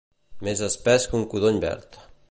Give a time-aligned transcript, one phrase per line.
[0.47, 2.03] Més espès que un codony verd.